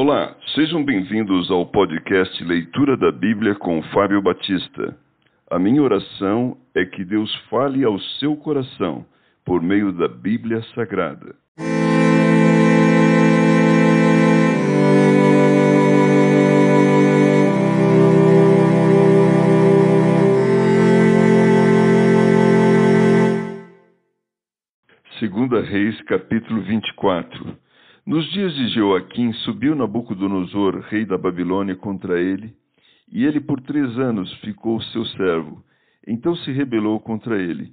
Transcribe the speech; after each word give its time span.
Olá, 0.00 0.32
sejam 0.54 0.84
bem-vindos 0.84 1.50
ao 1.50 1.66
podcast 1.66 2.44
Leitura 2.44 2.96
da 2.96 3.10
Bíblia 3.10 3.56
com 3.56 3.82
Fábio 3.92 4.22
Batista. 4.22 4.96
A 5.50 5.58
minha 5.58 5.82
oração 5.82 6.56
é 6.72 6.84
que 6.84 7.04
Deus 7.04 7.34
fale 7.50 7.82
ao 7.82 7.98
seu 8.20 8.36
coração 8.36 9.04
por 9.44 9.60
meio 9.60 9.90
da 9.90 10.06
Bíblia 10.06 10.62
Sagrada. 10.72 11.34
Segunda 25.18 25.60
Reis, 25.60 26.00
capítulo 26.02 26.62
24. 26.62 27.67
Nos 28.08 28.24
dias 28.32 28.54
de 28.54 28.68
Joaquim, 28.68 29.34
subiu 29.44 29.74
Nabucodonosor, 29.74 30.80
rei 30.88 31.04
da 31.04 31.18
Babilônia, 31.18 31.76
contra 31.76 32.18
ele, 32.18 32.54
e 33.12 33.22
ele 33.26 33.38
por 33.38 33.60
três 33.60 33.98
anos 33.98 34.32
ficou 34.36 34.80
seu 34.80 35.04
servo. 35.04 35.62
Então 36.06 36.34
se 36.36 36.50
rebelou 36.50 36.98
contra 37.00 37.38
ele. 37.38 37.70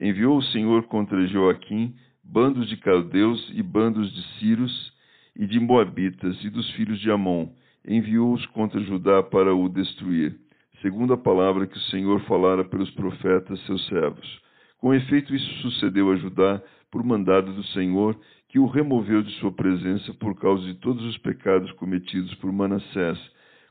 Enviou 0.00 0.38
o 0.38 0.42
Senhor 0.42 0.84
contra 0.84 1.26
Joaquim 1.26 1.94
bandos 2.24 2.66
de 2.70 2.78
caldeus 2.78 3.52
e 3.54 3.62
bandos 3.62 4.10
de 4.10 4.22
Círios 4.38 4.90
e 5.36 5.46
de 5.46 5.60
Moabitas 5.60 6.42
e 6.42 6.48
dos 6.48 6.70
filhos 6.70 6.98
de 7.00 7.10
Amon. 7.10 7.50
Enviou-os 7.86 8.46
contra 8.46 8.80
Judá 8.80 9.22
para 9.22 9.54
o 9.54 9.68
destruir, 9.68 10.34
segundo 10.80 11.12
a 11.12 11.18
palavra 11.18 11.66
que 11.66 11.76
o 11.76 11.90
Senhor 11.90 12.22
falara 12.22 12.64
pelos 12.64 12.90
profetas 12.92 13.60
seus 13.66 13.86
servos. 13.88 14.40
Com 14.78 14.94
efeito, 14.94 15.34
isso 15.34 15.52
sucedeu 15.60 16.10
a 16.10 16.16
Judá 16.16 16.62
por 16.90 17.04
mandado 17.04 17.52
do 17.52 17.64
Senhor, 17.64 18.16
que 18.54 18.58
o 18.60 18.66
removeu 18.66 19.20
de 19.20 19.32
sua 19.40 19.50
presença 19.50 20.14
por 20.14 20.38
causa 20.38 20.64
de 20.64 20.74
todos 20.74 21.02
os 21.06 21.18
pecados 21.18 21.72
cometidos 21.72 22.32
por 22.36 22.52
Manassés, 22.52 23.18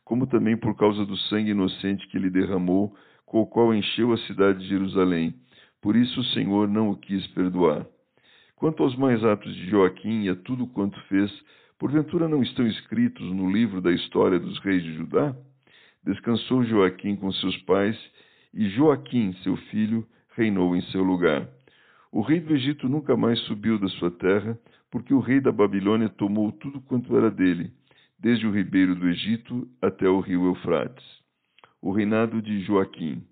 como 0.04 0.28
também 0.28 0.58
por 0.58 0.76
causa 0.76 1.06
do 1.06 1.16
sangue 1.16 1.52
inocente 1.52 2.06
que 2.10 2.18
ele 2.18 2.30
derramou, 2.30 2.94
com 3.26 3.40
o 3.40 3.48
qual 3.48 3.74
encheu 3.74 4.12
a 4.12 4.18
cidade 4.18 4.60
de 4.60 4.68
Jerusalém. 4.68 5.36
Por 5.82 5.96
isso 5.96 6.20
o 6.20 6.26
Senhor 6.26 6.68
não 6.68 6.90
o 6.90 6.98
quis 6.98 7.26
perdoar. 7.28 7.88
Quanto 8.58 8.84
aos 8.84 8.94
mais 8.98 9.24
atos 9.24 9.56
de 9.56 9.70
Joaquim 9.70 10.24
e 10.24 10.30
a 10.30 10.36
tudo 10.36 10.68
quanto 10.68 11.00
fez, 11.04 11.32
porventura 11.80 12.28
não 12.28 12.44
estão 12.44 12.68
escritos 12.68 13.26
no 13.32 13.50
livro 13.50 13.80
da 13.80 13.94
história 13.94 14.38
dos 14.38 14.60
reis 14.60 14.84
de 14.84 14.96
Judá? 14.96 15.34
Descansou 16.04 16.62
Joaquim 16.66 17.16
com 17.16 17.32
seus 17.32 17.56
pais, 17.60 17.98
e 18.54 18.68
Joaquim, 18.68 19.32
seu 19.44 19.56
filho, 19.56 20.06
reinou 20.36 20.76
em 20.76 20.82
seu 20.92 21.04
lugar. 21.04 21.48
O 22.14 22.22
rei 22.22 22.40
do 22.40 22.54
Egito 22.54 22.88
nunca 22.88 23.18
mais 23.18 23.40
subiu 23.40 23.80
da 23.80 23.88
sua 23.88 24.12
terra, 24.12 24.56
porque 24.92 25.16
o 25.16 25.20
rei 25.20 25.42
da 25.42 25.52
Babilônia 25.52 26.08
tomou 26.10 26.52
tudo 26.52 26.80
quanto 26.80 27.18
era 27.18 27.32
dele, 27.32 27.72
desde 28.20 28.46
o 28.46 28.52
ribeiro 28.52 28.94
do 28.96 29.10
Egito 29.10 29.68
até 29.82 30.08
o 30.08 30.20
rio 30.20 30.46
Eufrates. 30.46 31.04
O 31.82 31.92
reinado 31.92 32.40
de 32.40 32.62
Joaquim. 32.62 33.24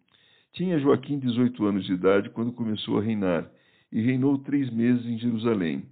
Tinha 0.54 0.80
Joaquim 0.80 1.20
18 1.20 1.64
anos 1.64 1.86
de 1.86 1.94
idade 1.94 2.32
quando 2.32 2.54
começou 2.54 2.98
a 2.98 3.04
reinar, 3.04 3.48
e 3.92 4.02
reinou 4.02 4.40
três 4.40 4.68
meses 4.72 5.06
em 5.06 5.20
Jerusalém. 5.20 5.86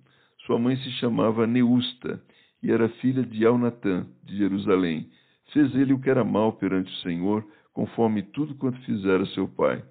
Sua 0.48 0.58
mãe 0.58 0.76
se 0.78 0.90
chamava 0.94 1.46
Neusta, 1.46 2.20
e 2.64 2.72
era 2.72 2.90
filha 2.90 3.22
de 3.22 3.46
Alnatã, 3.46 4.08
de 4.24 4.36
Jerusalém. 4.36 5.12
Fez 5.54 5.76
ele 5.76 5.94
o 5.94 6.00
que 6.00 6.10
era 6.10 6.24
mal 6.24 6.54
perante 6.54 6.92
o 6.92 7.02
Senhor, 7.02 7.46
conforme 7.72 8.24
tudo 8.24 8.56
quanto 8.56 8.80
fizera 8.80 9.28
seu 9.28 9.48
pai. 9.48 9.84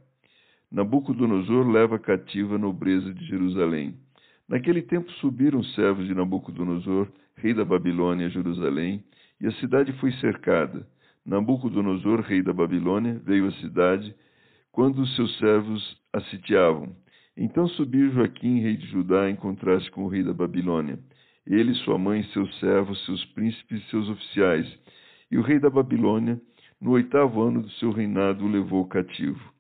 Nabucodonosor 0.71 1.67
leva 1.67 1.99
cativa 1.99 2.57
a 2.57 2.59
nobreza 2.59 3.13
de 3.15 3.25
Jerusalém. 3.25 3.95
Naquele 4.47 4.83
tempo 4.83 5.11
subiram 5.13 5.61
os 5.61 5.75
servos 5.75 6.07
de 6.07 6.15
Nabucodonosor, 6.15 7.09
rei 7.37 7.55
da 7.55 7.65
Babilônia, 7.65 8.27
a 8.27 8.31
Jerusalém, 8.31 9.03
e 9.41 9.47
a 9.47 9.53
cidade 9.53 9.93
foi 9.95 10.13
cercada. 10.13 10.87
Nabucodonosor, 11.25 12.21
rei 12.21 12.43
da 12.43 12.53
Babilônia, 12.53 13.21
veio 13.25 13.47
à 13.47 13.53
cidade 13.53 14.15
quando 14.71 15.01
os 15.01 15.17
seus 15.17 15.39
servos 15.39 15.97
a 16.13 16.21
sitiavam. 16.23 16.95
Então 17.37 17.67
subiu 17.69 18.11
Joaquim, 18.13 18.61
rei 18.61 18.77
de 18.77 18.87
Judá, 18.89 19.23
a 19.23 19.31
encontrar-se 19.31 19.91
com 19.91 20.05
o 20.05 20.09
rei 20.09 20.23
da 20.23 20.35
Babilônia. 20.35 20.99
Ele, 21.47 21.73
sua 21.77 21.97
mãe, 21.97 22.25
seus 22.33 22.59
servos, 22.59 23.03
seus 23.07 23.25
príncipes 23.27 23.83
e 23.83 23.91
seus 23.91 24.09
oficiais. 24.09 24.67
E 25.31 25.39
o 25.39 25.43
rei 25.43 25.59
da 25.59 25.71
Babilônia, 25.71 26.39
no 26.79 26.91
oitavo 26.91 27.41
ano 27.41 27.63
do 27.63 27.71
seu 27.73 27.91
reinado, 27.91 28.45
o 28.45 28.49
levou 28.49 28.87
cativo. 28.87 29.58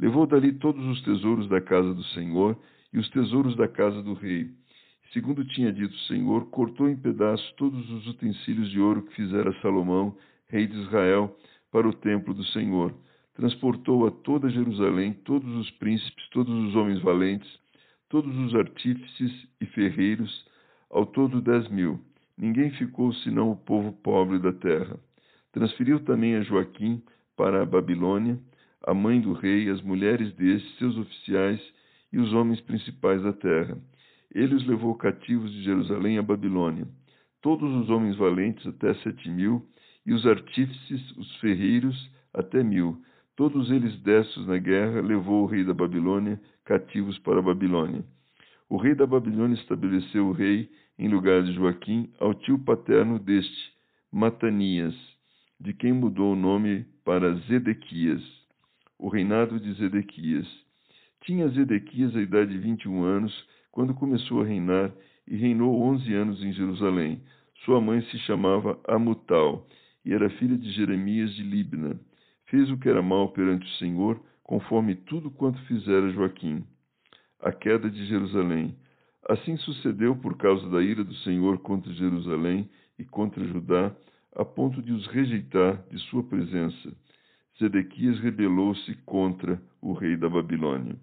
Levou 0.00 0.26
dali 0.26 0.52
todos 0.52 0.82
os 0.86 1.02
tesouros 1.02 1.46
da 1.48 1.60
casa 1.60 1.92
do 1.92 2.02
Senhor 2.04 2.56
e 2.90 2.98
os 2.98 3.08
tesouros 3.10 3.54
da 3.54 3.68
casa 3.68 4.02
do 4.02 4.14
rei. 4.14 4.50
Segundo 5.12 5.44
tinha 5.44 5.70
dito 5.70 5.92
o 5.92 6.06
Senhor, 6.06 6.46
cortou 6.46 6.88
em 6.88 6.96
pedaços 6.96 7.52
todos 7.58 7.90
os 7.90 8.06
utensílios 8.06 8.70
de 8.70 8.80
ouro 8.80 9.02
que 9.02 9.14
fizera 9.14 9.52
Salomão, 9.60 10.16
rei 10.48 10.66
de 10.66 10.78
Israel, 10.78 11.36
para 11.70 11.86
o 11.86 11.92
templo 11.92 12.32
do 12.32 12.44
Senhor. 12.46 12.94
Transportou 13.34 14.06
a 14.06 14.10
toda 14.10 14.48
Jerusalém 14.48 15.12
todos 15.12 15.54
os 15.56 15.70
príncipes, 15.72 16.28
todos 16.30 16.54
os 16.68 16.74
homens 16.76 17.02
valentes, 17.02 17.50
todos 18.08 18.34
os 18.38 18.54
artífices 18.54 19.48
e 19.60 19.66
ferreiros, 19.66 20.46
ao 20.88 21.04
todo 21.04 21.42
dez 21.42 21.68
mil. 21.68 22.00
Ninguém 22.38 22.70
ficou 22.70 23.12
senão 23.12 23.50
o 23.50 23.56
povo 23.56 23.92
pobre 23.92 24.38
da 24.38 24.52
terra. 24.52 24.98
Transferiu 25.52 26.00
também 26.00 26.36
a 26.36 26.42
Joaquim 26.42 27.02
para 27.36 27.62
a 27.62 27.66
Babilônia, 27.66 28.38
a 28.86 28.94
mãe 28.94 29.20
do 29.20 29.32
rei, 29.32 29.68
as 29.68 29.82
mulheres 29.82 30.32
deste, 30.34 30.76
seus 30.78 30.96
oficiais 30.96 31.60
e 32.12 32.18
os 32.18 32.32
homens 32.32 32.60
principais 32.62 33.22
da 33.22 33.32
terra. 33.32 33.78
Ele 34.34 34.54
os 34.54 34.66
levou 34.66 34.94
cativos 34.94 35.50
de 35.52 35.62
Jerusalém 35.62 36.18
à 36.18 36.22
Babilônia, 36.22 36.86
todos 37.42 37.70
os 37.82 37.90
homens 37.90 38.16
valentes 38.16 38.66
até 38.66 38.94
sete 38.94 39.28
mil, 39.28 39.66
e 40.06 40.12
os 40.12 40.26
artífices, 40.26 41.16
os 41.16 41.36
ferreiros, 41.36 42.10
até 42.32 42.62
mil. 42.62 43.02
Todos 43.36 43.70
eles 43.70 43.98
destos 44.00 44.46
na 44.46 44.58
guerra, 44.58 45.00
levou 45.00 45.42
o 45.42 45.46
rei 45.46 45.64
da 45.64 45.74
Babilônia 45.74 46.40
cativos 46.64 47.18
para 47.18 47.38
a 47.38 47.42
Babilônia. 47.42 48.04
O 48.68 48.76
rei 48.76 48.94
da 48.94 49.06
Babilônia 49.06 49.54
estabeleceu 49.54 50.28
o 50.28 50.32
rei, 50.32 50.70
em 50.98 51.08
lugar 51.08 51.42
de 51.42 51.52
Joaquim, 51.52 52.10
ao 52.18 52.34
tio 52.34 52.58
paterno 52.58 53.18
deste, 53.18 53.72
Matanias, 54.12 54.94
de 55.58 55.72
quem 55.72 55.92
mudou 55.92 56.32
o 56.32 56.36
nome 56.36 56.86
para 57.04 57.34
Zedequias. 57.46 58.39
O 59.02 59.08
reinado 59.08 59.58
de 59.58 59.72
Zedequias. 59.72 60.46
Tinha 61.22 61.48
Zedequias 61.48 62.14
a 62.14 62.20
idade 62.20 62.52
de 62.52 62.58
21 62.58 63.02
anos 63.02 63.48
quando 63.72 63.94
começou 63.94 64.42
a 64.42 64.44
reinar 64.44 64.92
e 65.26 65.38
reinou 65.38 65.80
onze 65.80 66.12
anos 66.12 66.44
em 66.44 66.52
Jerusalém. 66.52 67.22
Sua 67.64 67.80
mãe 67.80 68.02
se 68.02 68.18
chamava 68.18 68.78
Amutal 68.86 69.66
e 70.04 70.12
era 70.12 70.28
filha 70.28 70.54
de 70.54 70.70
Jeremias 70.72 71.34
de 71.34 71.42
Libna. 71.42 71.98
Fez 72.48 72.70
o 72.70 72.76
que 72.76 72.90
era 72.90 73.00
mal 73.00 73.30
perante 73.30 73.64
o 73.64 73.78
Senhor, 73.78 74.20
conforme 74.42 74.94
tudo 74.94 75.30
quanto 75.30 75.58
fizera 75.62 76.10
Joaquim. 76.10 76.62
A 77.40 77.52
queda 77.52 77.88
de 77.88 78.04
Jerusalém. 78.04 78.76
Assim 79.30 79.56
sucedeu 79.56 80.14
por 80.14 80.36
causa 80.36 80.68
da 80.68 80.82
ira 80.82 81.02
do 81.02 81.14
Senhor 81.16 81.58
contra 81.60 81.90
Jerusalém 81.94 82.68
e 82.98 83.04
contra 83.06 83.42
Judá, 83.46 83.96
a 84.36 84.44
ponto 84.44 84.82
de 84.82 84.92
os 84.92 85.06
rejeitar 85.06 85.82
de 85.90 85.98
sua 86.10 86.22
presença. 86.22 86.94
Zedequias 87.60 88.18
rebelou-se 88.20 88.94
contra 89.04 89.60
o 89.82 89.92
rei 89.92 90.16
da 90.16 90.30
Babilônia. 90.30 90.96